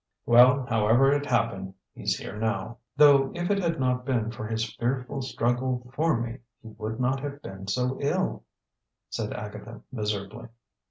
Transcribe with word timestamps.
"Well, 0.25 0.65
however 0.65 1.13
it 1.13 1.27
happened, 1.27 1.75
he's 1.93 2.17
here 2.17 2.35
now!" 2.39 2.79
"Though 2.97 3.31
if 3.35 3.51
it 3.51 3.59
had 3.59 3.79
not 3.79 4.03
been 4.03 4.31
for 4.31 4.47
his 4.47 4.73
fearful 4.77 5.21
struggle 5.21 5.91
for 5.93 6.19
me, 6.19 6.39
he 6.63 6.69
would 6.69 6.99
not 6.99 7.19
have 7.19 7.43
been 7.43 7.67
so 7.67 7.99
ill," 8.01 8.43
said 9.11 9.31
Agatha 9.31 9.81
miserably. 9.91 10.47